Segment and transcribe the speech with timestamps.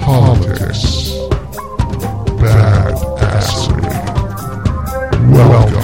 [0.00, 1.12] Politics,
[2.40, 3.84] badassery.
[5.30, 5.83] Welcome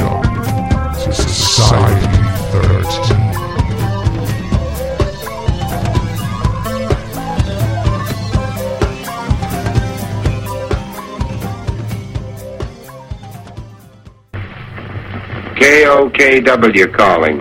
[16.21, 17.41] KOKW calling.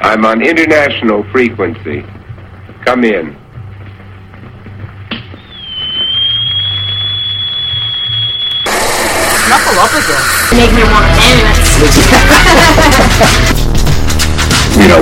[0.00, 2.02] I'm on international frequency.
[2.84, 3.36] Come in.
[9.46, 10.18] Knuckle up again.
[10.50, 11.78] Make me want to dance.
[14.74, 14.98] you know,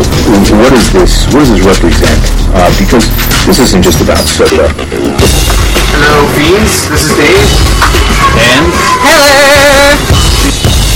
[0.60, 1.24] what is this?
[1.32, 2.20] What does this represent?
[2.52, 3.08] Uh, because
[3.46, 4.68] this isn't just about soda.
[5.96, 6.86] Hello, Beans.
[6.90, 7.48] This is Dave.
[8.36, 8.68] And
[9.08, 10.15] Hello.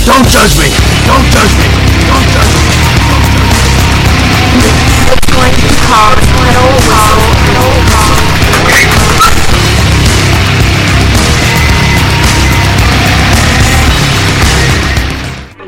[0.05, 0.65] Don't judge me.
[1.05, 1.67] Don't judge me.
[2.09, 2.63] Don't judge me.
[5.13, 7.31] It's going to cause metal whistle.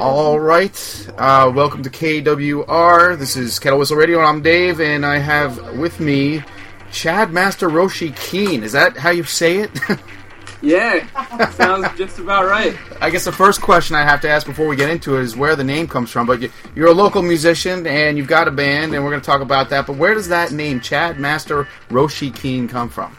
[0.02, 1.08] All right.
[1.18, 3.18] Uh, welcome to KWR.
[3.18, 6.44] This is Kettle Whistle Radio, and I'm Dave, and I have with me
[6.92, 8.64] Chad Master Roshi Keen.
[8.64, 9.72] Is that how you say it?
[10.64, 12.78] Yeah, sounds just about right.
[13.02, 15.36] I guess the first question I have to ask before we get into it is
[15.36, 16.26] where the name comes from.
[16.26, 19.26] But you, you're a local musician and you've got a band, and we're going to
[19.26, 19.86] talk about that.
[19.86, 23.14] But where does that name, Chad Master Roshi Keen, come from?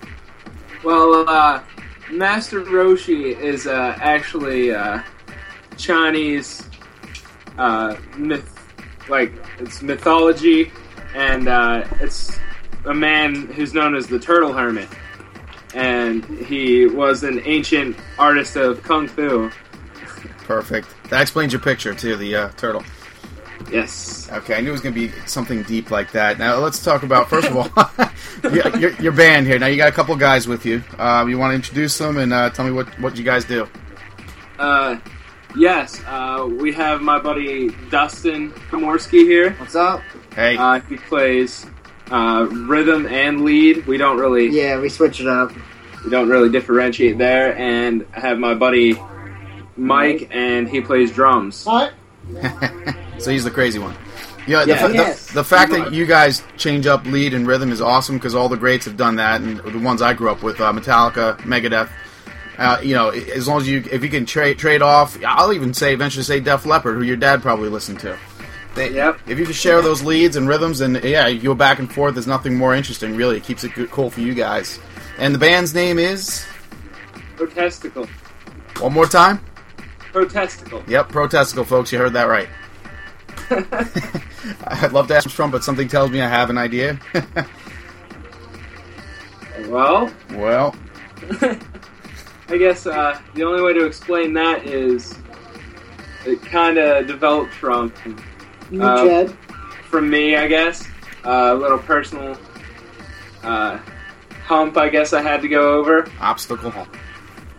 [0.82, 1.62] Well, uh,
[2.10, 5.02] Master Roshi is uh, actually uh,
[5.76, 6.66] Chinese
[7.58, 8.58] uh, myth,
[9.10, 10.72] like it's mythology,
[11.14, 12.38] and uh, it's
[12.86, 14.88] a man who's known as the Turtle Hermit,
[15.74, 19.50] and he was an ancient artist of kung fu.
[20.44, 20.88] Perfect.
[21.10, 22.84] That explains your picture too, the uh, turtle.
[23.72, 24.28] Yes.
[24.30, 26.38] Okay, I knew it was going to be something deep like that.
[26.38, 29.58] Now let's talk about first of all your, your, your band here.
[29.58, 30.82] Now you got a couple guys with you.
[30.98, 33.66] Uh, you want to introduce them and uh, tell me what what you guys do?
[34.58, 34.98] Uh,
[35.56, 36.00] yes.
[36.06, 39.52] Uh, we have my buddy Dustin Komorski here.
[39.54, 40.02] What's up?
[40.34, 41.66] Hey, Uh, he plays
[42.10, 43.86] uh, rhythm and lead.
[43.86, 45.52] We don't really Yeah, we switch it up.
[46.04, 47.56] we don't really differentiate there.
[47.56, 48.98] And I have my buddy
[49.76, 51.64] Mike, and he plays drums.
[51.64, 51.94] What?
[53.18, 53.94] so he's the crazy one.
[54.46, 54.76] Yeah, the, Yeah.
[54.82, 55.32] fa- the- Yes.
[55.32, 58.56] the, fact that you guys change up lead and rhythm is awesome because all the
[58.58, 61.88] greats have done that, and the ones I grew up with, uh, Metallica, Megadeth.
[62.56, 65.74] Uh, you know, as long as you, if you can trade trade off, I'll even
[65.74, 68.16] say eventually say Def Leppard, who your dad probably listened to.
[68.74, 69.20] They, Yep.
[69.26, 72.14] If you can share those leads and rhythms, and yeah, you go back and forth.
[72.14, 73.36] There's nothing more interesting, really.
[73.36, 74.78] It keeps it good, cool for you guys.
[75.18, 76.44] And the band's name is
[77.36, 78.08] Protesticle.
[78.80, 79.40] one more time.
[80.12, 80.86] Protesticle.
[80.88, 81.92] Yep, Protesticle, folks.
[81.92, 82.48] You heard that right.
[84.66, 86.98] I'd love to ask from, but something tells me I have an idea.
[89.68, 90.74] Well, well,
[92.48, 95.16] I guess uh, the only way to explain that is
[96.26, 97.92] it kind of developed from
[98.70, 99.30] You, Uh, Chad?
[99.90, 100.86] from me, I guess.
[101.24, 102.36] Uh, a little personal
[103.42, 103.78] uh,
[104.44, 106.06] hump, I guess I had to go over.
[106.20, 106.72] obstacle.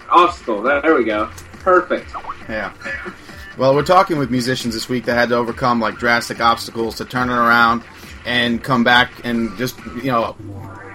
[0.10, 0.62] Obstacle.
[0.62, 1.30] There there we go.
[1.64, 2.12] Perfect.
[2.48, 2.74] Yeah.
[3.58, 7.06] Well, we're talking with musicians this week that had to overcome like drastic obstacles to
[7.06, 7.84] turn it around
[8.26, 10.36] and come back and just you know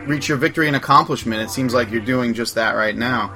[0.07, 1.43] reach your victory and accomplishment.
[1.43, 3.35] It seems like you're doing just that right now.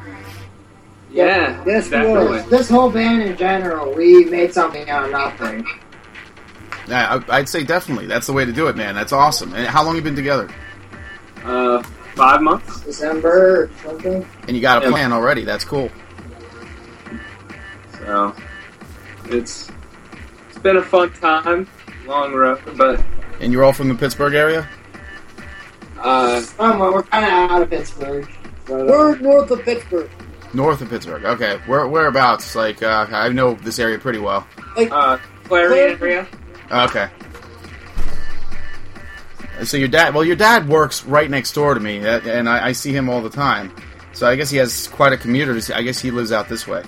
[1.12, 2.38] Yeah, This definitely.
[2.38, 5.64] was, this whole band in general, we made something out of nothing.
[6.88, 8.94] Yeah, I- I'd say definitely that's the way to do it, man.
[8.94, 9.54] That's awesome.
[9.54, 10.48] And how long you been together?
[11.44, 11.82] Uh,
[12.14, 12.80] five months.
[12.80, 14.26] December or something.
[14.48, 14.90] And you got a Yeah.
[14.92, 15.44] plan already.
[15.44, 15.90] That's cool.
[17.98, 18.34] So
[19.26, 19.70] it's
[20.48, 21.66] it's been a fun time,
[22.06, 23.02] long road, but
[23.40, 24.66] And you're all from the Pittsburgh area?
[26.02, 28.28] uh, Um, well, we're kind of out of Pittsburgh.
[28.66, 30.08] But, uh, We're north of Pittsburgh.
[30.54, 31.24] North of Pittsburgh.
[31.24, 31.58] Okay.
[31.66, 32.54] Where whereabouts?
[32.54, 34.46] Like uh, I know this area pretty well.
[34.76, 36.26] uh, Clarion area.
[36.74, 37.08] Okay.
[39.62, 42.66] So your dad, well, your dad works right next door to me, uh, and I,
[42.68, 43.72] I see him all the time.
[44.12, 45.54] So I guess he has quite a commuter.
[45.54, 46.82] to see- I guess he lives out this way.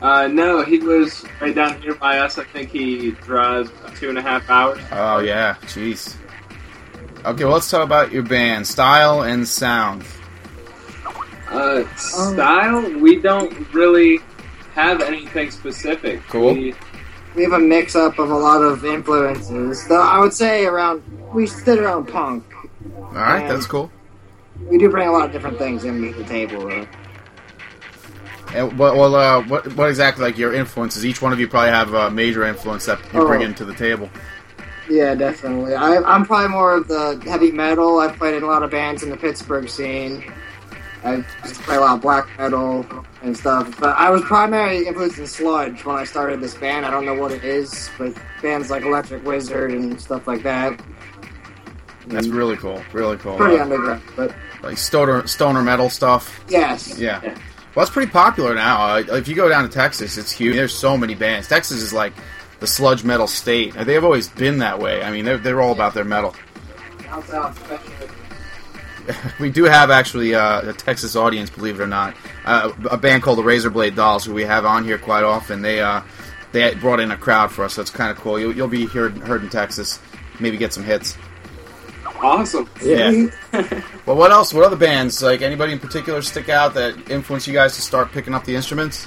[0.00, 2.38] Uh, no, he lives right down here by us.
[2.38, 4.78] I think he drives two and a half hours.
[4.92, 6.14] Oh yeah, jeez.
[7.24, 10.04] Okay, well, let's talk about your band, style and sound.
[11.50, 14.20] Uh, style, we don't really
[14.74, 16.22] have anything specific.
[16.28, 16.52] Cool.
[16.54, 16.74] We,
[17.36, 19.86] we have a mix up of a lot of influences.
[19.86, 21.02] Though I would say around
[21.32, 22.44] we sit around punk.
[22.96, 23.90] All right, that's cool.
[24.68, 26.66] We do bring a lot of different things in to the table.
[26.68, 26.86] Though.
[28.54, 31.04] And, well, well uh, what what exactly like your influences?
[31.04, 33.46] Each one of you probably have a major influence that you bring Oh.
[33.46, 34.08] into the table.
[34.88, 35.74] Yeah, definitely.
[35.74, 37.98] I, I'm probably more of the heavy metal.
[37.98, 40.32] I've played in a lot of bands in the Pittsburgh scene.
[41.04, 42.84] I used to play a lot of black metal
[43.22, 43.78] and stuff.
[43.78, 46.84] But I was primarily influenced in sludge when I started this band.
[46.86, 50.80] I don't know what it is, but bands like Electric Wizard and stuff like that.
[52.08, 52.82] That's really cool.
[52.92, 53.36] Really cool.
[53.36, 56.40] Pretty Uh, underground, but like stoner stoner metal stuff.
[56.48, 56.98] yes.
[56.98, 57.20] Yeah.
[57.74, 58.80] Well, it's pretty popular now.
[58.86, 60.54] Uh, if you go down to Texas, it's huge.
[60.56, 61.46] There's so many bands.
[61.46, 62.14] Texas is like
[62.60, 63.74] the sludge metal state.
[63.74, 65.02] They've always been that way.
[65.02, 66.34] I mean, they're, they're all about their metal.
[67.02, 68.15] Down south, especially.
[69.40, 72.16] We do have actually uh, a Texas audience, believe it or not.
[72.44, 75.62] Uh, a band called the Razorblade Dolls, who we have on here quite often.
[75.62, 76.02] They uh,
[76.52, 78.38] they brought in a crowd for us, so it's kind of cool.
[78.38, 80.00] You'll, you'll be heard, heard in Texas.
[80.40, 81.16] Maybe get some hits.
[82.22, 82.68] awesome.
[82.82, 83.26] Yeah.
[84.06, 84.54] well, what else?
[84.54, 85.22] What other bands?
[85.22, 88.56] Like anybody in particular stick out that influence you guys to start picking up the
[88.56, 89.06] instruments?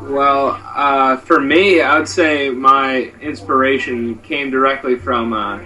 [0.00, 5.60] Well, uh, for me, I would say my inspiration came directly from, uh,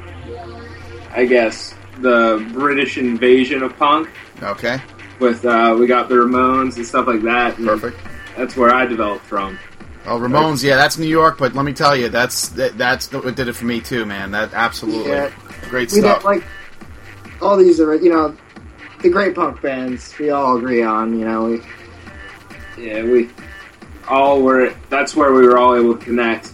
[1.10, 4.08] I guess, the British invasion of punk.
[4.42, 4.80] Okay.
[5.20, 7.56] With uh, we got the Ramones and stuff like that.
[7.56, 7.98] Perfect.
[8.36, 9.58] That's where I developed from.
[10.06, 13.34] Oh, Ramones, yeah, that's New York, but let me tell you, that's that, that's what
[13.36, 14.32] did it for me too, man.
[14.32, 15.30] That absolutely Yeah.
[15.70, 16.22] great We stuff.
[16.22, 16.44] don't like
[17.40, 18.36] all these are you know
[19.02, 21.18] the great punk bands we all agree on.
[21.18, 21.62] You know, we,
[22.86, 23.30] Yeah, we
[24.08, 24.74] all were.
[24.90, 26.52] That's where we were all able to connect.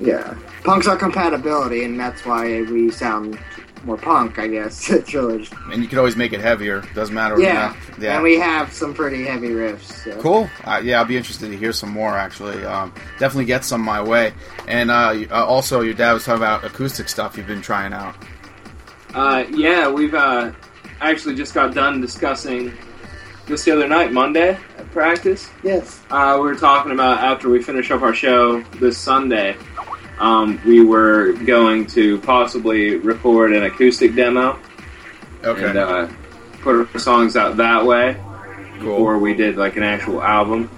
[0.00, 0.34] yeah,
[0.64, 3.38] punk's our compatibility, and that's why we sound
[3.84, 4.90] more punk, I guess.
[5.06, 5.48] Truly.
[5.72, 6.82] and you could always make it heavier.
[6.94, 7.40] Doesn't matter.
[7.40, 8.14] Yeah, yeah.
[8.14, 10.04] and we have some pretty heavy riffs.
[10.04, 10.20] So.
[10.20, 10.50] Cool.
[10.64, 12.16] Uh, yeah, I'll be interested to hear some more.
[12.16, 14.32] Actually, um, definitely get some my way.
[14.66, 18.14] And uh, uh, also, your dad was talking about acoustic stuff you've been trying out.
[19.14, 20.52] Uh, yeah, we've uh,
[21.00, 22.72] actually just got done discussing
[23.46, 25.50] this the other night, Monday at practice.
[25.62, 26.02] Yes.
[26.10, 29.56] Uh, we were talking about after we finish up our show this Sunday,
[30.20, 34.58] um, we were going to possibly record an acoustic demo
[35.44, 35.68] Okay.
[35.68, 36.08] and uh,
[36.62, 38.16] put our songs out that way
[38.80, 38.96] Cool.
[38.96, 40.70] before we did like an actual album.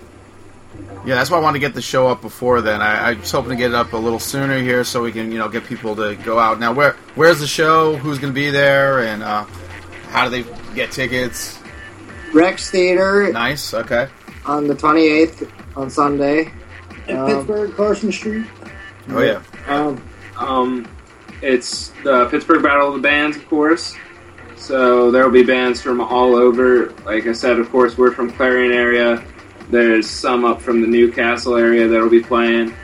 [1.07, 2.83] Yeah, that's why I wanted to get the show up before then.
[2.83, 5.33] I, I was hoping to get it up a little sooner here so we can,
[5.33, 6.61] you know, get people to go out.
[6.61, 7.97] Now, where where's the show?
[7.97, 9.01] Who's going to be there?
[9.07, 9.45] And uh,
[10.11, 11.59] how do they get tickets?
[12.35, 13.73] Rex Theater Nice.
[13.73, 14.09] Okay.
[14.45, 16.53] on the 28th on Sunday.
[17.09, 18.45] In Um, Pittsburgh, Carson Street.
[19.13, 19.43] Oh yeah.
[19.67, 20.03] Um,
[20.37, 20.89] Um,
[21.43, 23.95] it's the Pittsburgh Battle of the Bands, of course.
[24.57, 26.91] So there will be bands from all over.
[27.05, 29.25] Like I said, of course, we're from Clarion area.
[29.71, 32.75] There's some up from the New Castle area that'll be playing.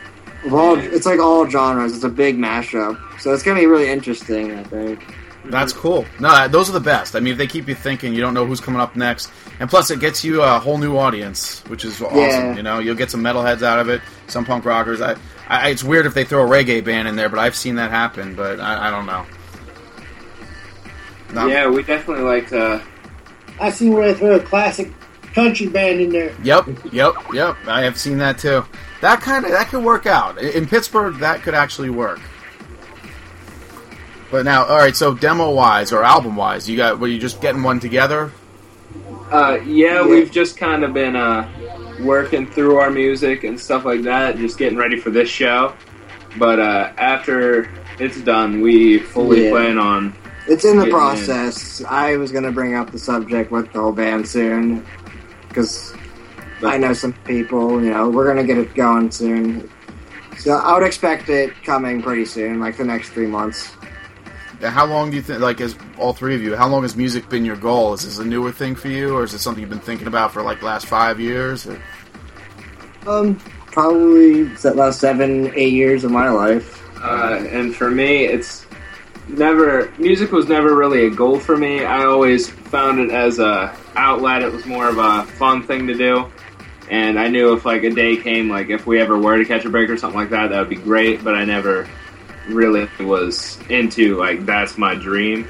[0.44, 1.94] of all, it's like all genres.
[1.94, 4.56] It's a big mashup, so it's gonna be really interesting.
[4.56, 5.14] I think.
[5.46, 6.04] That's cool.
[6.18, 7.14] No, those are the best.
[7.14, 9.30] I mean, if they keep you thinking, you don't know who's coming up next,
[9.60, 12.16] and plus it gets you a whole new audience, which is awesome.
[12.18, 12.56] Yeah.
[12.56, 15.00] You know, you'll get some metalheads out of it, some punk rockers.
[15.00, 15.14] I,
[15.48, 17.90] I, it's weird if they throw a reggae band in there, but I've seen that
[17.90, 18.34] happen.
[18.34, 19.26] But I, I don't know.
[21.32, 21.46] No.
[21.46, 22.82] Yeah, we definitely like to.
[23.60, 24.92] I seen where they throw a classic
[25.32, 26.34] country band in there.
[26.42, 27.56] Yep, yep, yep.
[27.66, 28.64] I have seen that too.
[29.00, 31.18] That kind of that could work out in in Pittsburgh.
[31.18, 32.20] That could actually work.
[34.30, 34.96] But now, all right.
[34.96, 38.32] So demo wise or album wise, you got were you just getting one together?
[39.30, 41.48] Uh, yeah, we've just kind of been uh,
[42.00, 45.74] working through our music and stuff like that, just getting ready for this show.
[46.38, 49.50] But uh, after it's done, we fully Yeah.
[49.50, 50.14] plan on.
[50.48, 50.90] It's in the Getting in.
[51.00, 51.82] process.
[51.88, 54.84] I was gonna bring up the subject with the whole band soon
[55.48, 55.92] because
[56.62, 57.82] I know some people.
[57.82, 59.68] You know, we're gonna get it going soon.
[60.38, 63.72] So I would expect it coming pretty soon, like the next three months.
[64.62, 65.40] How long do you think?
[65.40, 67.92] Like, as all three of you, how long has music been your goal?
[67.92, 70.32] Is this a newer thing for you, or is it something you've been thinking about
[70.32, 71.66] for like the last five years?
[71.66, 71.80] Or?
[73.06, 73.36] Um,
[73.66, 76.82] probably the last seven, eight years of my life.
[77.02, 78.66] Uh, and for me, it's
[79.28, 81.84] never music was never really a goal for me.
[81.84, 84.42] I always found it as a outlet.
[84.42, 86.30] It was more of a fun thing to do,
[86.90, 89.64] and I knew if like a day came, like if we ever were to catch
[89.64, 91.22] a break or something like that, that would be great.
[91.22, 91.86] But I never
[92.48, 95.48] really was into like that's my dream.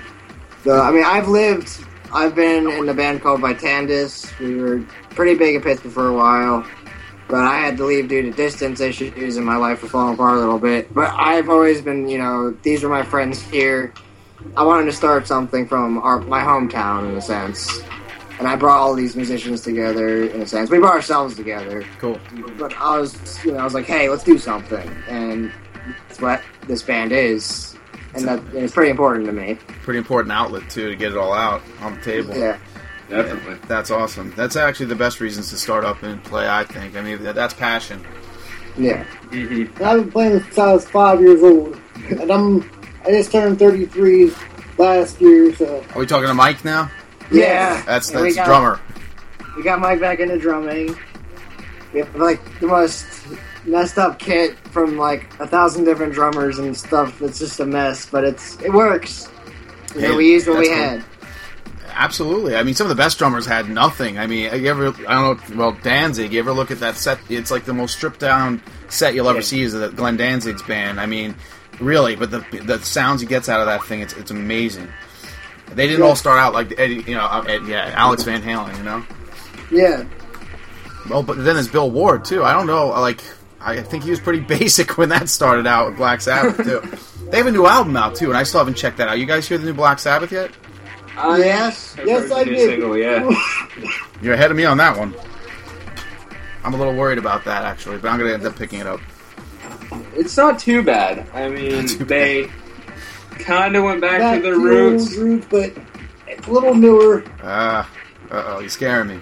[0.64, 4.36] So, I mean, I've lived, I've been in a band called Vitandis.
[4.40, 6.66] We were pretty big in Pittsburgh for a while,
[7.28, 10.36] but I had to leave due to distance issues and my life was falling apart
[10.36, 10.92] a little bit.
[10.92, 13.94] But I've always been, you know, these are my friends here.
[14.56, 17.80] I wanted to start something from our, my hometown, in a sense.
[18.38, 20.68] And I brought all these musicians together, in a sense.
[20.68, 21.84] We brought ourselves together.
[21.98, 22.20] Cool.
[22.58, 24.88] But I was, you know, I was like, hey, let's do something.
[25.08, 25.52] And
[26.08, 27.76] that's what this band is.
[28.14, 29.54] And that it's pretty important to me.
[29.82, 32.34] Pretty important outlet too to get it all out on the table.
[32.36, 32.58] Yeah.
[33.10, 33.58] Definitely.
[33.68, 34.32] That's awesome.
[34.36, 36.48] That's actually the best reasons to start up and play.
[36.48, 36.96] I think.
[36.96, 38.04] I mean, that's passion.
[38.76, 39.04] Yeah.
[39.30, 39.82] Mm-hmm.
[39.84, 42.70] I've been playing since I was five years old, and I'm
[43.04, 44.32] I just turned 33
[44.78, 46.90] last year, so Are we talking to Mike now?
[47.30, 47.82] Yeah.
[47.86, 48.80] That's that's we got- drummer.
[49.56, 50.96] We got Mike back into drumming.
[51.92, 53.06] We have like the most
[53.66, 57.20] messed up kit from like a thousand different drummers and stuff.
[57.22, 59.28] It's just a mess, but it's it works.
[59.94, 61.04] You know, Hey, we used what we that's had.
[61.98, 62.54] Absolutely.
[62.56, 64.18] I mean, some of the best drummers had nothing.
[64.18, 64.88] I mean, you ever?
[65.08, 65.56] I don't know.
[65.56, 66.32] Well, Danzig.
[66.32, 67.18] You ever look at that set?
[67.30, 69.44] It's like the most stripped down set you'll ever Yeah.
[69.44, 69.62] see.
[69.62, 71.00] Is the Glenn Danzig's band.
[71.00, 71.34] I mean,
[71.80, 72.14] really.
[72.14, 74.88] But the the sounds he gets out of that thing, it's it's amazing.
[75.74, 76.10] They didn't Yeah.
[76.10, 79.02] all start out like Eddie, you know, uh, Ed, yeah, Alex Van Halen, you know.
[79.70, 80.04] Yeah.
[81.08, 82.44] Well, but then there's Bill Ward too.
[82.44, 82.88] I don't know.
[82.88, 83.20] Like,
[83.68, 86.80] I think he was pretty basic when that started out with Black Sabbath too.
[87.30, 89.18] they have a new album out too, and I still haven't checked that out.
[89.18, 90.50] You guys hear the new Black Sabbath yet?
[91.18, 91.96] Uh, Yes.
[91.98, 92.70] I've Yes, I new did.
[92.70, 93.30] Single, yeah.
[94.22, 95.14] You're ahead of me on that one.
[96.64, 99.00] I'm a little worried about that actually, but I'm gonna end up picking it up.
[100.14, 101.26] It's not too bad.
[101.32, 102.50] I mean, too they
[103.38, 105.14] kind of went back, back to their the roots.
[105.16, 105.72] roots, but
[106.26, 107.24] it's a little newer.
[107.42, 107.88] Ah,
[108.30, 109.20] uh oh, you're scaring me.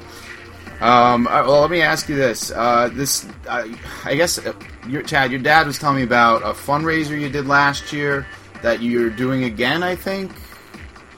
[0.84, 2.50] Um, well, let me ask you this.
[2.50, 3.66] Uh, this, uh,
[4.04, 4.52] I guess, uh,
[4.86, 8.26] your, Chad, your dad was telling me about a fundraiser you did last year
[8.60, 9.82] that you're doing again.
[9.82, 10.30] I think.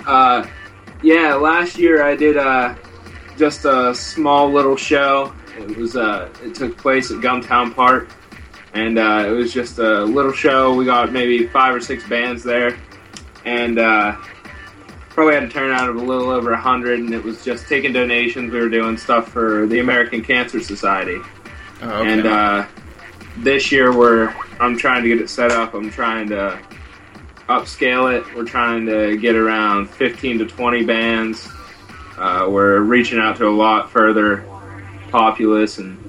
[0.07, 0.47] Uh,
[1.03, 2.77] yeah, last year I did uh,
[3.37, 5.35] just a small little show.
[5.59, 8.09] It was uh, it took place at Gumtown Park,
[8.73, 10.75] and uh, it was just a little show.
[10.75, 12.79] We got maybe five or six bands there,
[13.45, 14.17] and uh,
[15.17, 17.01] probably had a turnout of a little over a hundred.
[17.01, 18.53] And it was just taking donations.
[18.53, 21.19] We were doing stuff for the American Cancer Society.
[21.83, 22.13] Oh, okay.
[22.13, 22.67] And uh,
[23.39, 25.75] this year, we're I'm trying to get it set up.
[25.75, 26.61] I'm trying to
[27.49, 28.25] upscale it.
[28.37, 31.49] We're trying to get around 15 to 20 bands.
[32.19, 34.45] Uh, we're reaching out to a lot further
[35.11, 36.03] populace, and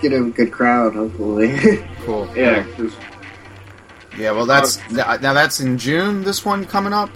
[0.00, 1.56] Get a good crowd, hopefully.
[2.04, 2.30] cool.
[2.36, 2.94] yeah, 'cause,
[4.16, 4.30] Yeah.
[4.30, 6.22] Well, that's now that's in June.
[6.22, 7.10] This one coming up.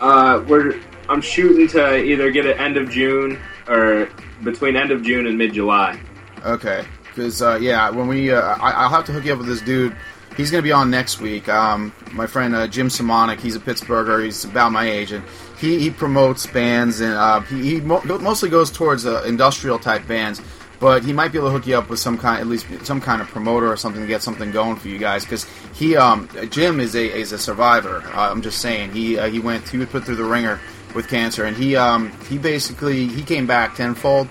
[0.00, 4.08] Uh, we're I'm shooting to either get it end of June or
[4.44, 5.98] between end of June and mid July.
[6.44, 9.48] Okay, because uh, yeah, when we, uh, I, I'll have to hook you up with
[9.48, 9.96] this dude.
[10.36, 11.48] He's to be on next week.
[11.48, 14.24] Um, my friend uh, Jim Semonik, he's a Pittsburgher.
[14.24, 15.24] He's about my age, and
[15.58, 20.06] he, he promotes bands, and uh, he, he mo- mostly goes towards uh, industrial type
[20.06, 20.40] bands.
[20.80, 23.00] But he might be able to hook you up with some kind, at least some
[23.00, 25.24] kind of promoter or something to get something going for you guys.
[25.24, 25.44] Because
[25.74, 28.02] he, um, Jim is a is a survivor.
[28.14, 30.60] Uh, I'm just saying he uh, he went he was put through the ringer
[30.94, 34.28] with cancer, and he um, he basically he came back tenfold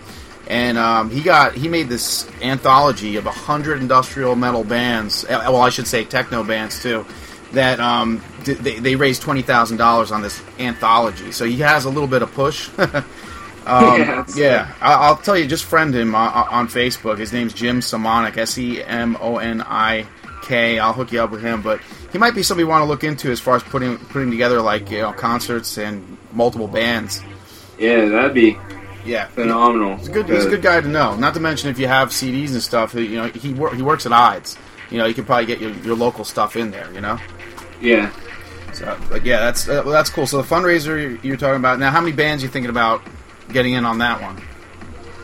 [0.50, 5.26] and um, he got he made this anthology of hundred industrial metal bands.
[5.26, 7.06] uh, Well, I should say techno bands too.
[7.54, 11.90] That um, they, they raised twenty thousand dollars on this anthology, so he has a
[11.90, 12.70] little bit of push.
[13.68, 15.46] um, Yeah, yeah, I- I'll tell you.
[15.48, 17.18] Just friend him on, on Facebook.
[17.18, 20.06] His name's Jim Semonik, S E M O N I
[20.42, 20.80] K.
[20.80, 21.80] I'll hook you up with him, but
[22.12, 24.62] he might be somebody you want to look into as far as putting putting together
[24.62, 27.22] like you know concerts and multiple bands.
[27.78, 28.58] Yeah, that'd be
[29.06, 29.98] Yeah, phenomenal.
[29.98, 30.30] He's a good.
[30.30, 31.16] He's a good guy to know.
[31.16, 34.06] Not to mention if you have CDs and stuff, you know he wor- he works
[34.06, 34.58] at Eide's.
[34.90, 36.92] You know you can probably get your, your local stuff in there.
[36.94, 37.20] You know.
[37.82, 38.12] Yeah.
[38.74, 40.28] So, but yeah, that's uh, well, that's cool.
[40.28, 43.02] So the fundraiser you're, you're talking about now, how many bands are you thinking about
[43.50, 44.42] getting in on that one?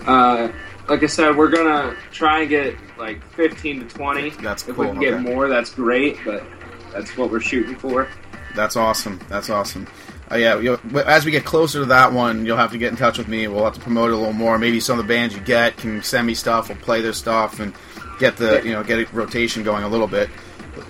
[0.06, 0.52] Uh,
[0.90, 4.30] like I said, we're gonna try and get like 15 to 20.
[4.32, 5.24] That's if cool, we can get okay.
[5.24, 6.18] more, that's great.
[6.26, 6.44] But
[6.92, 8.08] that's what we're shooting for.
[8.56, 9.20] That's awesome.
[9.30, 9.88] That's awesome.
[10.32, 13.18] Uh, yeah, as we get closer to that one, you'll have to get in touch
[13.18, 13.48] with me.
[13.48, 14.58] We'll have to promote it a little more.
[14.58, 16.70] Maybe some of the bands you get can send me stuff.
[16.70, 17.74] We'll play their stuff and
[18.20, 20.30] get the you know get a rotation going a little bit.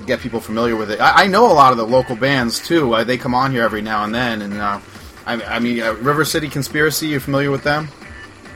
[0.05, 0.99] Get people familiar with it.
[0.99, 2.93] I, I know a lot of the local bands too.
[2.93, 4.41] Uh, they come on here every now and then.
[4.41, 4.79] And uh,
[5.25, 7.07] I, I mean, uh, River City Conspiracy.
[7.07, 7.87] You familiar with them?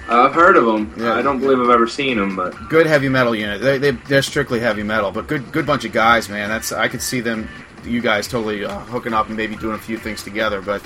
[0.09, 0.93] I've heard of them.
[0.97, 1.15] Yeah.
[1.15, 3.61] I don't believe I've ever seen them, but good heavy metal unit.
[3.61, 6.47] They, they they're strictly heavy metal, but good good bunch of guys, man.
[6.49, 7.49] That's I could see them,
[7.83, 10.61] you guys totally uh, hooking up and maybe doing a few things together.
[10.61, 10.81] But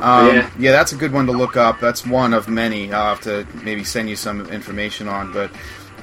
[0.00, 0.50] um, Yeah.
[0.58, 0.72] yeah.
[0.72, 1.78] that's a good one to look up.
[1.78, 2.90] That's one of many.
[2.92, 5.30] I'll have to maybe send you some information on.
[5.32, 5.50] But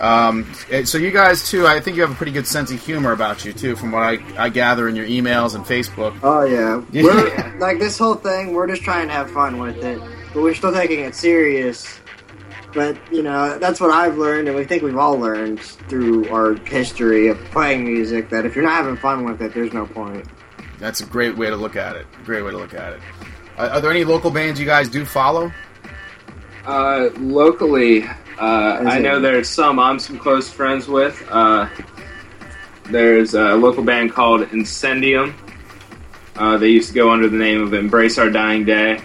[0.02, 2.84] um, eh, so you guys too, I think you have a pretty good sense of
[2.84, 6.18] humor about you too, from what I, I gather in your emails and Facebook.
[6.24, 6.84] Oh yeah.
[6.92, 7.04] Yeah.
[7.54, 8.54] We're like this whole thing.
[8.54, 10.00] We're just trying to have fun with it,
[10.34, 12.00] but we're still taking it serious.
[12.74, 16.56] But you know, that's what I've learned, and we think we've all learned through our
[16.56, 18.30] history of playing music.
[18.30, 20.26] That if you're not having fun with it, there's no point.
[20.80, 22.08] That's a great way to look at it.
[22.26, 23.00] Great way to look at it.
[23.58, 25.52] Are, are there any local bands you guys do follow?
[26.66, 28.06] uh, locally,
[28.40, 31.24] uh, I know there's some I'm some close friends with.
[31.30, 31.70] Uh,
[32.86, 35.34] there's a local band called Incendium.
[36.36, 39.02] Uh, they used to go under the name of Embrace Our Dying Day.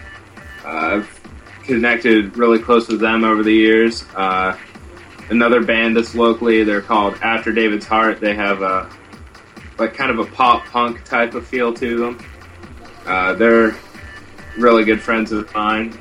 [0.64, 1.20] Uh, I've
[1.64, 4.04] connected really close with them over the years.
[4.14, 4.56] Uh,
[5.30, 8.20] another band that's locally, they're called After David's Heart.
[8.20, 8.90] They have a
[9.78, 12.18] like kind of a pop punk type of feel to them.
[13.04, 13.76] Uh, they're
[14.56, 15.96] really good friends of mine.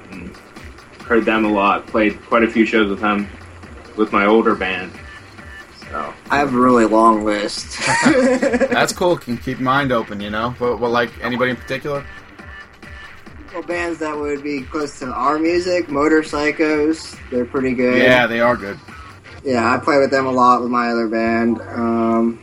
[1.05, 1.88] And heard them a lot.
[1.88, 3.27] Played quite a few shows with them
[3.95, 4.91] with my older band.
[5.79, 7.77] So I have a really long list.
[8.05, 9.17] That's cool.
[9.17, 10.55] Can keep mind open, you know.
[10.59, 12.05] Well, well, like anybody in particular?
[13.53, 17.15] well, bands that would be close to our music, Motorcycles.
[17.31, 18.01] They're pretty good.
[18.01, 18.77] Yeah, they are good.
[19.45, 21.62] Yeah, I play with them a lot with my other band.
[21.62, 22.39] Um,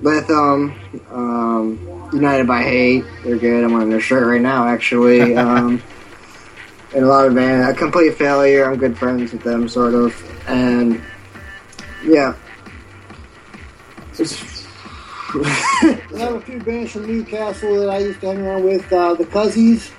[0.00, 0.78] Lithium,
[1.10, 3.64] um, United by Hate, they're good.
[3.64, 5.36] I'm wearing their shirt right now, actually.
[5.46, 5.82] Um,
[6.96, 7.68] and a lot of bands.
[7.68, 10.14] A Complete Failure, I'm good friends with them, sort of.
[10.48, 11.02] And,
[12.02, 12.34] yeah.
[14.18, 18.90] I have a few bands from New Castle that I used to hang around with.
[18.90, 19.90] Uh, the Cuzzies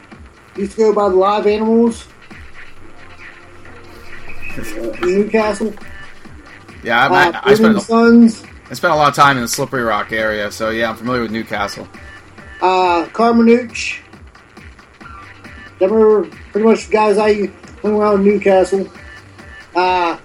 [0.56, 2.08] used to go by the Live Animals.
[4.58, 5.72] Uh, New Castle.
[6.84, 9.44] Yeah, I, Uh, I, I, Living spent, Sons, I spent a lot of time in
[9.44, 11.88] the Slippery Rock area, so yeah, I'm familiar with New Castle.
[12.64, 14.00] uh, Carmenuch.
[15.80, 17.48] Them are pretty much the guys I
[17.82, 18.90] hung around in New Castle.
[19.76, 20.18] Uh,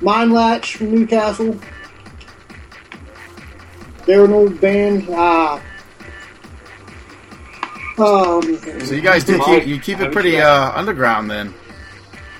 [0.00, 1.58] Mind Latch from New Castle.
[4.06, 5.08] They were an old band.
[5.08, 5.58] Uh,
[7.98, 8.42] um,
[8.84, 11.54] So you guys do keep you keep it pretty uh, underground then.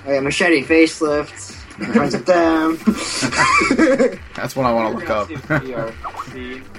[0.05, 1.53] Oh, yeah, Machete Facelift.
[1.93, 2.77] Friends with them.
[4.35, 5.29] That's what I want to look up.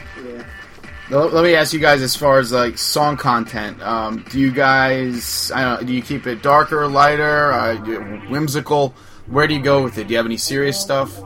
[1.08, 1.10] PRC.
[1.10, 1.16] yeah.
[1.18, 4.50] Let let me ask you guys, as far as like song content, um, do you
[4.50, 7.76] guys, I don't know, do you keep it darker, lighter, uh,
[8.28, 8.94] whimsical?
[9.26, 10.06] Where do you go with it?
[10.06, 11.20] Do you have any serious stuff?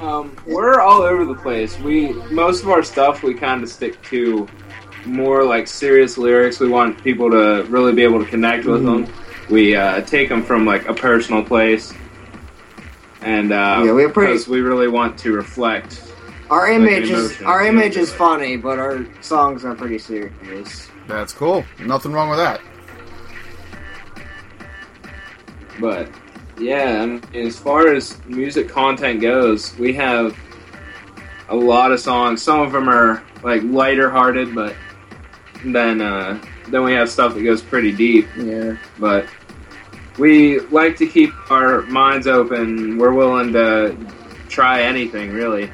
[0.00, 1.78] Um, we're all over the place.
[1.80, 4.48] We most of our stuff we kind of stick to
[5.04, 6.60] more like serious lyrics.
[6.60, 9.06] We want people to really be able to connect with them.
[9.50, 11.92] We uh, take them from like a personal place,
[13.20, 16.02] and uh, Yeah, we're pretty- because we really want to reflect.
[16.50, 20.90] Our Like image is our image is funny, but our songs are pretty serious.
[21.06, 21.64] That's cool.
[21.78, 22.60] Nothing wrong with that.
[25.78, 26.08] But
[26.58, 30.36] yeah, I mean, as far as music content goes, we have
[31.48, 32.42] a lot of songs.
[32.42, 34.74] Some of them are like lighter hearted, but
[35.64, 38.26] then uh, then we have stuff that goes pretty deep.
[38.36, 38.76] Yeah.
[38.98, 39.26] But
[40.18, 42.98] we like to keep our minds open.
[42.98, 43.96] We're willing to
[44.48, 45.70] try anything, really.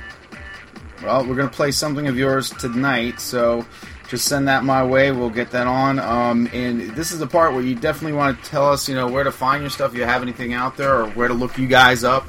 [1.03, 3.67] Well, we're gonna play something of yours tonight, so
[4.09, 5.11] just send that my way.
[5.13, 5.99] We'll get that on.
[5.99, 9.09] Um, and this is the part where you definitely want to tell us, you know,
[9.09, 9.93] where to find your stuff.
[9.93, 12.27] If you have anything out there, or where to look you guys up.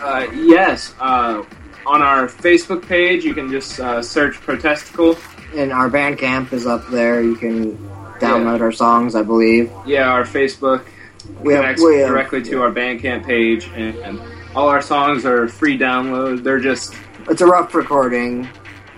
[0.00, 1.44] Uh, yes, uh,
[1.86, 5.18] on our Facebook page, you can just uh, search Protesticle.
[5.54, 7.22] And our Bandcamp is up there.
[7.22, 7.76] You can
[8.18, 9.70] download our songs, I believe.
[9.84, 10.86] Yeah, our Facebook
[11.42, 14.20] We have, connects we have directly to our Bandcamp page, and, and
[14.54, 16.42] all our songs are free download.
[16.42, 16.94] They're just
[17.28, 18.44] it's a rough recording,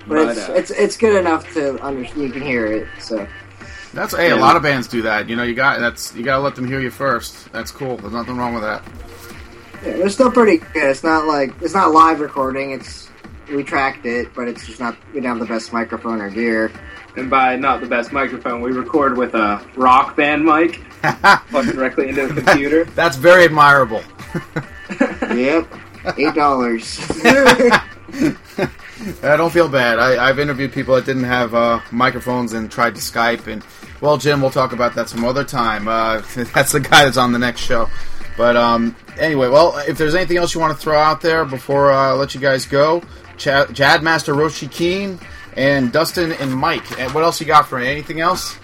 [0.07, 2.23] but, But, it's uh, it's it's good enough to understand.
[2.23, 2.89] You can hear it.
[3.01, 3.27] So
[3.95, 5.29] That's hey, a lot of bands do that.
[5.29, 7.51] You know, you got that's you got to let them hear you first.
[7.53, 7.97] That's cool.
[7.97, 8.83] There's nothing wrong with that.
[9.85, 10.91] yeah, they're still pretty good.
[10.91, 12.73] It's not like it's not live recording.
[12.73, 13.09] It's
[13.53, 14.97] we tracked it, but it's just not.
[15.13, 16.73] We don't have the best microphone or gear.
[17.17, 20.81] and by not the best microphone, we record with a rock band mic
[21.51, 22.85] plugged directly into the computer.
[22.87, 24.03] That's very admirable.
[25.37, 25.69] yep,
[26.17, 26.99] eight dollars.
[29.23, 29.99] I don't feel bad.
[29.99, 33.47] I, I've interviewed people that didn't have uh, microphones and tried to Skype.
[33.47, 33.65] And
[34.01, 35.89] well, Jim, we'll talk about that some other time.
[35.89, 36.23] Uh,
[36.55, 37.89] that's the guy that's on the next show.
[38.37, 41.91] But um, anyway, well, if there's anything else you want to throw out there before
[41.91, 43.03] uh, I let you guys go,
[43.37, 45.19] Ch- Jad Master Roshi Keen
[45.57, 46.99] and Dustin and Mike.
[46.99, 47.89] And what else you got for me?
[47.89, 48.59] Anything else?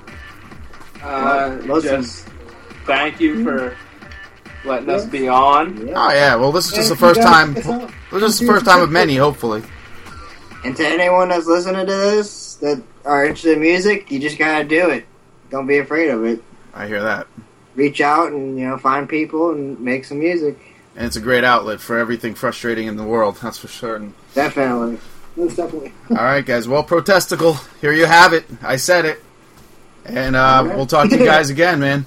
[1.02, 2.02] Uh, Listen.
[2.02, 2.28] just
[2.84, 3.76] thank you for
[4.68, 5.88] letting us be on.
[5.94, 7.54] Oh yeah, well this is just the first time.
[7.54, 7.66] This
[8.12, 9.62] is the first time of many, hopefully.
[10.64, 14.64] And to anyone that's listening to this that are interested in music, you just gotta
[14.64, 15.06] do it.
[15.50, 16.42] Don't be afraid of it.
[16.74, 17.26] I hear that,
[17.74, 20.58] Reach out and you know find people and make some music.
[20.96, 23.36] and it's a great outlet for everything frustrating in the world.
[23.42, 24.14] That's for certain.
[24.34, 24.98] Definitely.
[25.36, 25.92] Most definitely.
[26.10, 26.66] All right, guys.
[26.66, 27.56] Well, protesticle.
[27.80, 28.44] Here you have it.
[28.62, 29.22] I said it,
[30.04, 32.04] and uh, we'll talk to you guys again, man.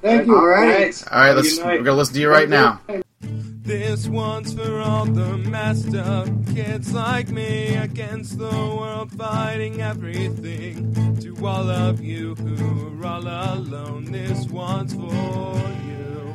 [0.00, 0.36] Thank you.
[0.36, 0.82] All right.
[0.82, 1.06] Thanks.
[1.06, 1.58] All right, let's.
[1.58, 2.80] We're gonna listen to you right now.
[3.20, 10.94] This one's for all the messed up kids like me against the world fighting everything.
[11.20, 16.27] To all of you who are all alone, this one's for you.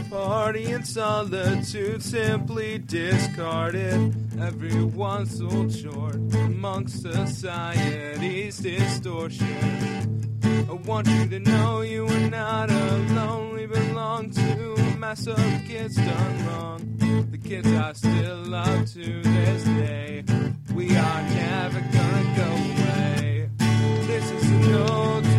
[0.00, 4.14] The party in solitude, simply discarded.
[4.40, 10.28] Everyone's sold short amongst society's distortion.
[10.68, 13.54] I want you to know you are not alone.
[13.54, 17.26] We belong to a mess of kids done wrong.
[17.30, 20.24] The kids I still love to this day.
[20.74, 23.48] We are never gonna go away.
[24.06, 25.35] This is a note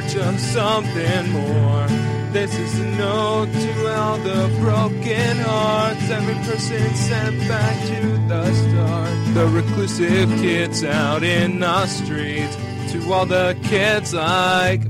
[0.00, 1.86] search of something more.
[2.32, 8.54] This is a note to all the broken hearts, every person sent back to the
[8.54, 9.34] start.
[9.34, 12.56] The reclusive kids out in the streets,
[12.92, 14.80] to all the kids like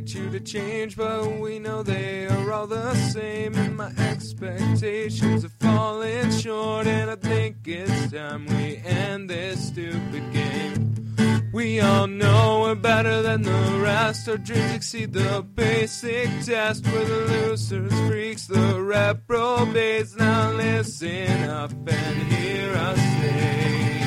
[0.00, 3.54] expect you to change, but we know they are all the same.
[3.54, 10.32] And my expectations have fallen short, and I think it's time we end this stupid
[10.32, 11.50] game.
[11.52, 14.28] We all know we're better than the rest.
[14.28, 16.86] Our dreams exceed the basic test.
[16.86, 20.16] We're the losers, freaks, the reprobates.
[20.16, 23.99] Now listen up and hear us say.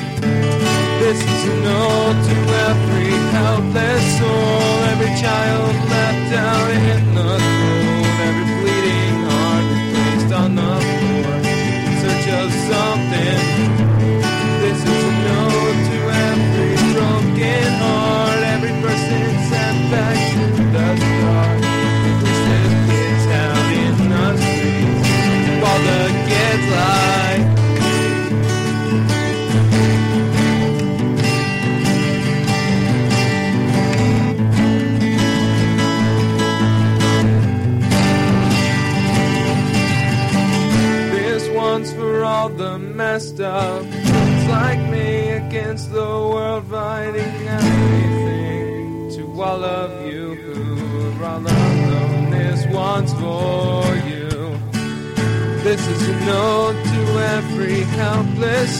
[1.00, 2.36] This is a note to
[2.68, 10.50] every helpless soul, every child left out in the cold, every bleeding heart placed on
[10.60, 11.34] the floor
[11.84, 13.53] in search of something.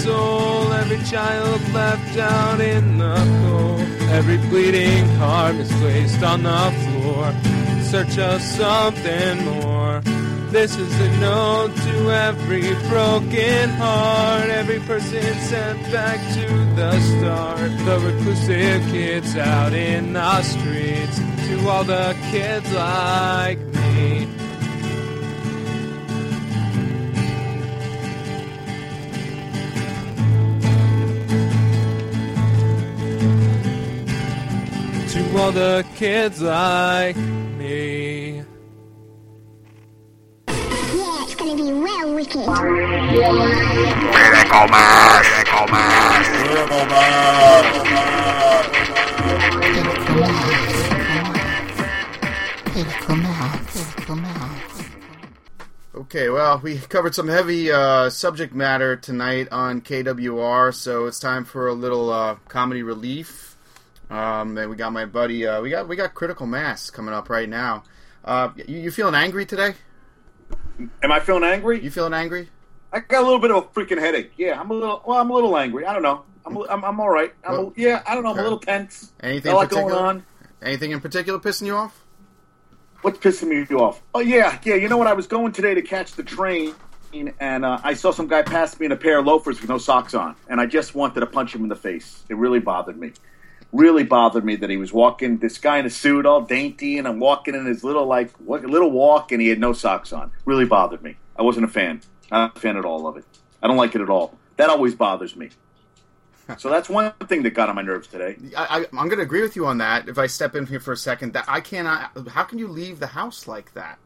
[0.02, 3.80] Soul, every child left out in the cold,
[4.10, 7.54] every bleeding heart misplaced on the floor
[7.94, 10.00] search of something more.
[10.50, 17.70] This is a note to every broken heart, every person sent back to the start.
[17.86, 24.26] The reclusive kids out in the streets, to all the kids like me.
[35.34, 38.36] To all the kids like me.
[38.36, 38.44] Yeah,
[40.46, 42.46] it's gonna be real wicked.
[42.46, 42.68] Critical
[44.68, 45.26] mass.
[45.26, 46.28] Critical mass.
[46.28, 46.86] Critical
[52.70, 53.94] Critical mass.
[53.94, 54.82] Critical mass.
[55.96, 61.44] Okay, well, we covered some heavy uh, subject matter tonight on KWR, so it's time
[61.44, 63.53] for a little uh, comedy relief.
[64.10, 65.46] Um, and we got my buddy.
[65.46, 67.84] Uh, we got we got Critical Mass coming up right now.
[68.24, 69.74] Uh, you, you feeling angry today?
[71.02, 71.82] Am I feeling angry?
[71.82, 72.48] You feeling angry?
[72.92, 74.32] I got a little bit of a freaking headache.
[74.36, 75.02] Yeah, I'm a little.
[75.06, 75.84] Well, I'm a little angry.
[75.86, 76.24] I don't know.
[76.46, 77.32] I'm, I'm, I'm all right.
[77.44, 78.30] I'm a, yeah, I don't know.
[78.30, 79.12] I'm a little tense.
[79.20, 80.24] Anything a lot going on.
[80.62, 82.04] Anything in particular pissing you off?
[83.02, 84.02] What's pissing me off?
[84.14, 84.76] Oh yeah, yeah.
[84.76, 85.06] You know what?
[85.06, 86.74] I was going today to catch the train,
[87.40, 89.78] and uh, I saw some guy pass me in a pair of loafers with no
[89.78, 92.24] socks on, and I just wanted to punch him in the face.
[92.28, 93.12] It really bothered me.
[93.74, 95.38] Really bothered me that he was walking.
[95.38, 98.64] This guy in a suit, all dainty, and I'm walking in his little like what,
[98.64, 100.30] little walk, and he had no socks on.
[100.44, 101.16] Really bothered me.
[101.36, 102.00] I wasn't a fan.
[102.30, 103.24] I'm not a fan at all of it.
[103.60, 104.38] I don't like it at all.
[104.58, 105.50] That always bothers me.
[106.58, 108.36] So that's one thing that got on my nerves today.
[108.54, 110.10] I, I, I'm going to agree with you on that.
[110.10, 112.28] If I step in here for a second, that I cannot.
[112.28, 113.98] How can you leave the house like that?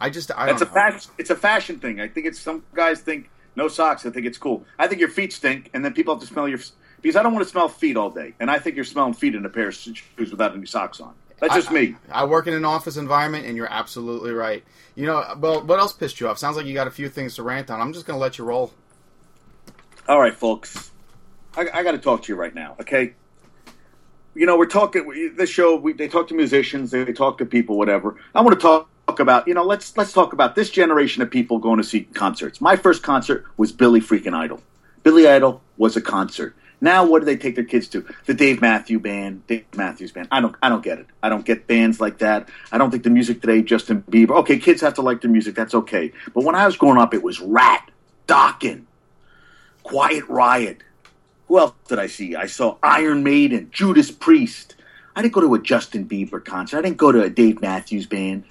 [0.00, 0.30] I just.
[0.34, 1.10] I That's a fashion.
[1.18, 2.00] It's a fashion thing.
[2.00, 4.06] I think it's some guys think no socks.
[4.06, 4.64] I think it's cool.
[4.78, 6.60] I think your feet stink, and then people have to smell your
[7.04, 9.34] because I don't want to smell feet all day, and I think you're smelling feet
[9.34, 11.12] in a pair of shoes without any socks on.
[11.38, 11.96] That's just I- me.
[12.10, 14.64] I, I work in an office environment, and you're absolutely right.
[14.94, 16.38] You know, well, what else pissed you off?
[16.38, 17.78] Sounds like you got a few things to rant on.
[17.78, 18.72] I'm just going to let you roll.
[20.08, 20.92] All right, folks.
[21.54, 23.12] I, I got to talk to you right now, okay?
[24.34, 25.76] You know, we're talking this show.
[25.76, 28.16] We, they talk to musicians, they talk to people, whatever.
[28.34, 29.46] I want to talk, talk about.
[29.46, 32.62] You know, let's let's talk about this generation of people going to see concerts.
[32.62, 34.62] My first concert was Billy freaking Idol.
[35.02, 36.56] Billy Idol was a concert.
[36.80, 38.04] Now, what do they take their kids to?
[38.26, 40.28] The Dave Matthew Band, Dave Matthews Band.
[40.30, 41.06] I don't, I don't get it.
[41.22, 42.48] I don't get bands like that.
[42.70, 44.36] I don't think the music today, Justin Bieber.
[44.38, 45.54] Okay, kids have to like their music.
[45.54, 46.12] That's okay.
[46.34, 47.90] But when I was growing up, it was Ratt,
[48.26, 48.84] Dokken,
[49.82, 50.82] Quiet Riot.
[51.48, 52.36] Who else did I see?
[52.36, 54.76] I saw Iron Maiden, Judas Priest.
[55.16, 56.78] I didn't go to a Justin Bieber concert.
[56.78, 58.44] I didn't go to a Dave Matthews band.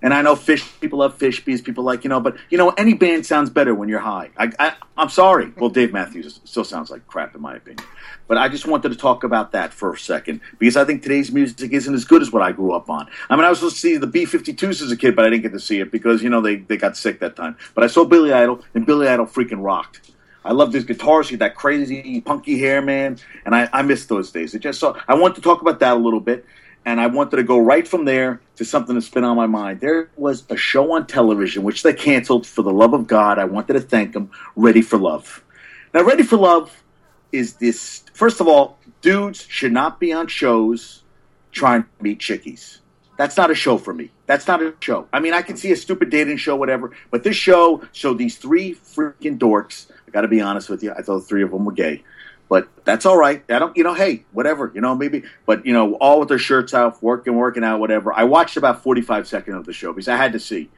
[0.00, 2.70] And I know Phish people love Phish because people like you know, but you know
[2.70, 4.30] any band sounds better when you're high.
[4.36, 5.52] I, I'm sorry.
[5.56, 7.84] Well, Dave Matthews still sounds like crap in my opinion.
[8.28, 11.32] But I just wanted to talk about that for a second because I think today's
[11.32, 13.08] music isn't as good as what I grew up on.
[13.28, 15.42] I mean, I was supposed to see the B-52s as a kid, but I didn't
[15.42, 17.56] get to see it because you know they they got sick that time.
[17.74, 20.12] But I saw Billy Idol, and Billy Idol freaking rocked.
[20.44, 21.28] I loved his guitars.
[21.28, 24.54] He had that crazy punky hair, man, and I, I miss those days.
[24.54, 26.44] It just so I want to talk about that a little bit,
[26.88, 29.80] and I wanted to go right from there to something that's been on my mind.
[29.80, 33.38] There was a show on television which they canceled for the love of God.
[33.38, 34.30] I wanted to thank them.
[34.56, 35.44] Ready for Love.
[35.92, 36.82] Now, Ready for Love
[37.30, 38.04] is this.
[38.14, 41.02] First of all, dudes should not be on shows
[41.52, 42.78] trying to meet chickies.
[43.18, 44.10] That's not a show for me.
[44.24, 45.08] That's not a show.
[45.12, 48.38] I mean, I can see a stupid dating show, whatever, but this show showed these
[48.38, 49.90] three freaking dorks.
[50.06, 50.92] I got to be honest with you.
[50.96, 52.02] I thought three of them were gay,
[52.48, 53.44] but that's all right.
[53.48, 56.38] I don't, you know, hey, whatever, you know, maybe, but you know, all with their
[56.38, 58.12] shirts off, working, working out, whatever.
[58.12, 60.70] I watched about forty-five seconds of the show because I had to see.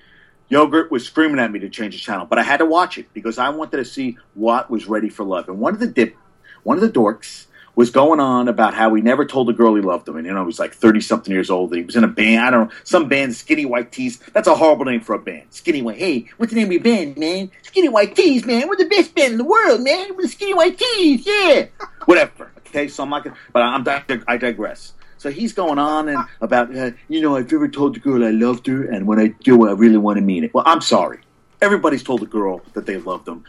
[0.49, 3.07] Yogurt was screaming at me to change the channel, but I had to watch it
[3.15, 5.49] because I wanted to see what was ready for love.
[5.49, 6.17] And one of the dip,
[6.65, 7.47] one of the dorks
[7.81, 10.19] was going on about how he never told a girl he loved him.
[10.19, 11.71] And, you know, he was like 30 something years old.
[11.71, 12.41] and He was in a band.
[12.45, 14.19] I don't know, some band, Skinny White Tees.
[14.35, 15.47] That's a horrible name for a band.
[15.49, 15.97] Skinny White.
[15.97, 17.51] Hey, what's the name of your band, man?
[17.63, 18.69] Skinny White Tees, man.
[18.69, 20.15] We're the best band in the world, man.
[20.15, 21.27] We're the Skinny White Tees.
[21.27, 21.67] Yeah.
[22.05, 22.53] Whatever.
[22.67, 24.93] Okay, so I'm not going to, but I'm, I digress.
[25.17, 28.31] So he's going on and about, uh, you know, I've ever told the girl I
[28.31, 30.53] loved her, and when I do, I really want to mean it.
[30.53, 31.21] Well, I'm sorry.
[31.63, 33.45] Everybody's told a girl that they loved them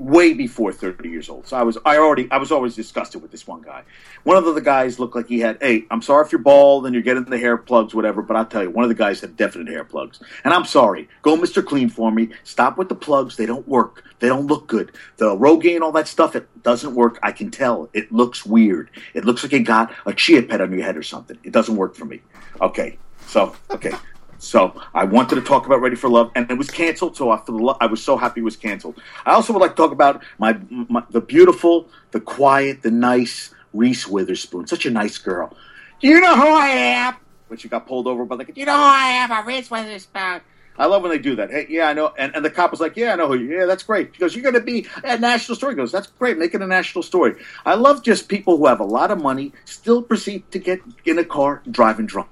[0.00, 1.46] way before 30 years old.
[1.46, 3.82] So I was I already I was always disgusted with this one guy.
[4.24, 6.94] One of the guys looked like he had, hey, I'm sorry if you're bald and
[6.94, 9.36] you're getting the hair plugs, whatever, but I'll tell you, one of the guys had
[9.36, 10.20] definite hair plugs.
[10.44, 11.08] And I'm sorry.
[11.22, 11.64] Go Mr.
[11.64, 12.30] Clean for me.
[12.44, 13.36] Stop with the plugs.
[13.36, 14.04] They don't work.
[14.18, 14.92] They don't look good.
[15.18, 17.18] The Rogaine, all that stuff, it doesn't work.
[17.22, 17.88] I can tell.
[17.92, 18.90] It looks weird.
[19.14, 21.38] It looks like you got a chia pet on your head or something.
[21.44, 22.22] It doesn't work for me.
[22.60, 22.98] Okay.
[23.26, 23.92] So, okay.
[24.40, 27.14] So I wanted to talk about Ready for Love, and it was canceled.
[27.14, 28.98] So I, for the, lo- I was so happy it was canceled.
[29.26, 33.54] I also would like to talk about my, my the beautiful, the quiet, the nice
[33.74, 34.66] Reese Witherspoon.
[34.66, 35.54] Such a nice girl.
[36.00, 37.16] You know who I am?
[37.48, 39.30] When she got pulled over by the, you know who I am?
[39.30, 40.40] I'm Reese Witherspoon.
[40.78, 41.50] I love when they do that.
[41.50, 42.14] Hey, yeah, I know.
[42.16, 43.58] And, and the cop was like, yeah, I know who you.
[43.58, 44.14] Yeah, that's great.
[44.14, 45.74] He goes, you're going to be a national story.
[45.74, 46.38] He goes, that's great.
[46.38, 47.34] Make it a national story.
[47.66, 51.18] I love just people who have a lot of money still proceed to get in
[51.18, 52.30] a car driving drunk.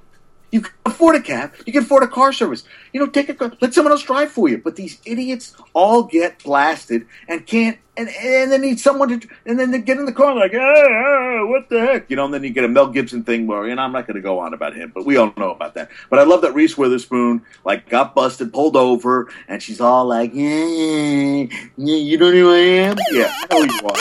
[0.50, 1.52] You can afford a cab.
[1.66, 2.64] You can afford a car service.
[2.92, 3.52] You know, take a car.
[3.60, 4.56] Let someone else drive for you.
[4.56, 9.58] But these idiots all get blasted and can't, and and they need someone to, and
[9.58, 12.24] then they get in the car like, ah, what the heck, you know.
[12.24, 14.38] And then you get a Mel Gibson thing where, and I'm not going to go
[14.38, 15.90] on about him, but we all know about that.
[16.08, 20.32] But I love that Reese Witherspoon like got busted, pulled over, and she's all like,
[20.32, 22.96] yeah, yeah, yeah you don't know who I am?
[23.10, 23.96] Yeah, I know who you are.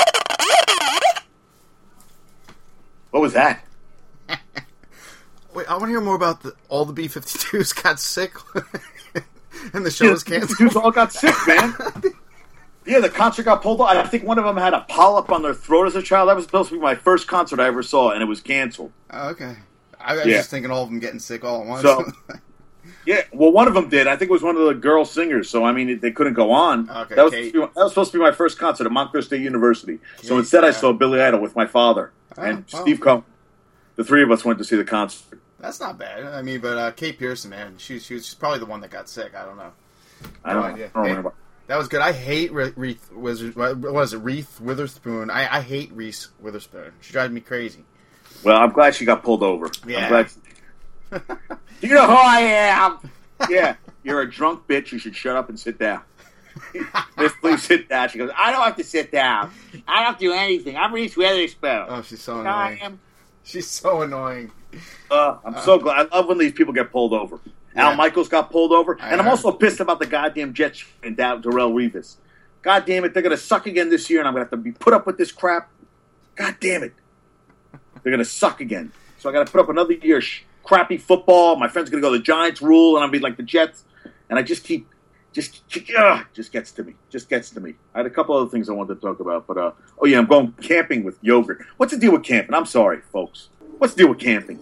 [3.12, 3.67] What was that?
[5.58, 8.34] Wait, I want to hear more about the, all the B-52s got sick
[9.74, 10.56] and the show was canceled.
[10.60, 11.74] Dudes all got sick, man.
[12.86, 13.90] yeah, the concert got pulled off.
[13.90, 16.30] I think one of them had a polyp on their throat as a child.
[16.30, 18.92] That was supposed to be my first concert I ever saw, and it was canceled.
[19.10, 19.56] Oh, okay.
[20.00, 20.38] I was Yeah.
[20.38, 21.82] just thinking all of them getting sick all at once.
[21.82, 22.06] So,
[23.08, 24.06] Yeah, well, one of them did.
[24.06, 25.50] I think it was one of the girl singers.
[25.50, 26.88] So I mean, they couldn't go on.
[26.88, 27.52] Okay, that was Kate.
[27.54, 29.98] that was supposed to be my first concert at Montclair State University.
[30.22, 32.82] so Kate, instead, I saw Billy Idol with my father Oh, and wow.
[32.82, 33.24] Steve Cohen.
[33.96, 35.40] The three of us went to see the concert.
[35.60, 36.24] That's not bad.
[36.24, 39.10] I mean, but uh, Kate Pearson, man, she, she was probably the one that got
[39.10, 39.34] sick.
[39.36, 39.72] I don't know.
[40.44, 40.92] I don't, idea.
[40.96, 41.30] I don't Hey.
[41.68, 42.00] That was good.
[42.02, 42.98] I hate Re- Reese.
[43.12, 44.18] What was it?
[44.20, 45.30] Reese Witherspoon.
[45.30, 46.94] I, I hate Reese Witherspoon.
[47.02, 47.84] She drives me crazy.
[48.44, 49.70] Well, I'm glad she got pulled over.
[49.86, 50.06] Yeah.
[50.06, 51.28] I'm glad.
[51.82, 52.98] Do you know who I am?
[53.50, 54.92] yeah, you're a drunk bitch.
[54.92, 56.02] You should shut up and sit down.
[57.18, 58.10] Miss, please sit down.
[58.10, 59.52] She goes, I don't have to sit down.
[59.88, 60.76] I don't do anything.
[60.78, 61.86] I'm Reese Witherspoon.
[61.88, 62.42] Oh, she's so I
[62.72, 62.82] annoying.
[62.82, 63.00] am.
[63.44, 64.52] She's so annoying.
[65.10, 66.08] Uh, I'm so glad.
[66.12, 67.40] I love when these people get pulled over.
[67.76, 71.16] Al Michaels got pulled over, I and I'm also pissed about the goddamn Jets and
[71.16, 72.18] down Darrelle Revis.
[72.64, 74.72] God damn it, they're gonna suck again this year, and I'm gonna have to be
[74.72, 75.70] put up with this crap.
[76.36, 76.94] God damn it,
[78.02, 78.92] they're gonna suck again.
[79.20, 81.56] So I got to put up another year sh- crappy football.
[81.56, 83.84] My friend's gonna go the Giants rule, and I'll be like the Jets,
[84.30, 84.88] and I just keep.
[85.34, 85.62] Just,
[85.96, 86.96] uh, just gets to me.
[87.12, 87.76] Just gets to me.
[87.94, 90.18] I had a couple other things I wanted to talk about, but uh, oh yeah,
[90.18, 91.64] I'm going camping with yogurt.
[91.76, 92.56] What's the deal with camping?
[92.56, 93.50] I'm sorry, folks.
[93.78, 94.60] What's the deal with camping?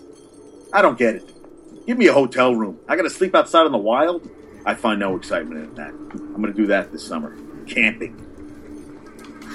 [0.74, 1.32] I don't get it.
[1.88, 2.80] Give me a hotel room.
[2.88, 4.30] I got to sleep outside in the wild.
[4.66, 5.90] I find no excitement in that.
[5.90, 7.38] I'm to do that this summer.
[7.68, 8.16] Camping.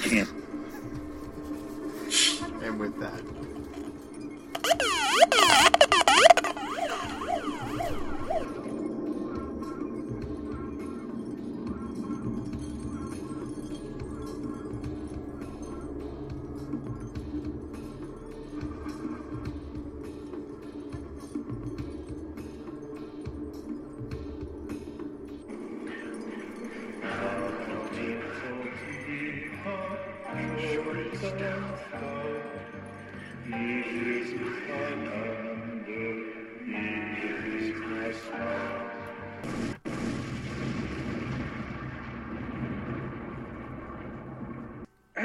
[0.01, 0.41] Camping.
[2.63, 3.21] And with that,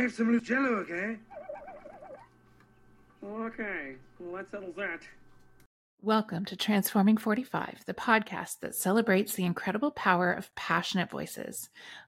[0.06, 1.16] have some loose jello, okay?
[3.24, 5.00] Okay, well, that settles that.
[6.00, 11.70] Welcome to Transforming 45, the podcast that celebrates the incredible power of passionate voices.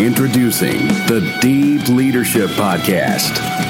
[0.00, 3.69] Introducing the Deep Leadership Podcast.